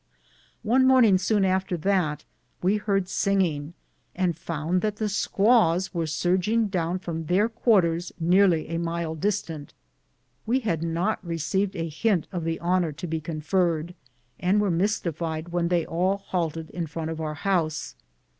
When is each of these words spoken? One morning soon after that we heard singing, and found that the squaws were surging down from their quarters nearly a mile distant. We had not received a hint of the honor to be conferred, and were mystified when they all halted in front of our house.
One 0.63 0.87
morning 0.87 1.19
soon 1.19 1.45
after 1.45 1.77
that 1.77 2.23
we 2.63 2.77
heard 2.77 3.07
singing, 3.07 3.75
and 4.15 4.35
found 4.35 4.81
that 4.81 4.95
the 4.95 5.07
squaws 5.07 5.93
were 5.93 6.07
surging 6.07 6.69
down 6.69 6.97
from 6.97 7.25
their 7.27 7.47
quarters 7.47 8.11
nearly 8.19 8.67
a 8.69 8.79
mile 8.79 9.13
distant. 9.13 9.75
We 10.47 10.61
had 10.61 10.81
not 10.81 11.23
received 11.23 11.75
a 11.75 11.87
hint 11.87 12.25
of 12.31 12.45
the 12.45 12.59
honor 12.61 12.91
to 12.93 13.05
be 13.05 13.21
conferred, 13.21 13.93
and 14.39 14.59
were 14.59 14.71
mystified 14.71 15.49
when 15.49 15.67
they 15.67 15.85
all 15.85 16.17
halted 16.17 16.71
in 16.71 16.87
front 16.87 17.11
of 17.11 17.21
our 17.21 17.35
house. 17.35 17.93